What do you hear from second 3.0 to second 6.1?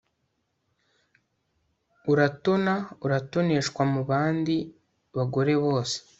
uratoneshwa mubandi bagore bose